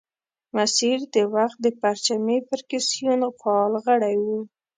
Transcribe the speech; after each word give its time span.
مسیر 0.55 0.97
د 1.15 1.17
وخت 1.35 1.57
د 1.61 1.67
پرچمي 1.81 2.37
فرکسیون 2.47 3.19
فعال 3.39 3.73
غړی 3.85 4.15
وو. 4.23 4.39